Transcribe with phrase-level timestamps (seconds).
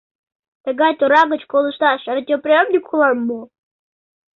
[0.65, 3.41] Тыгай тора гыч колышташ радиоприёмник улам мо?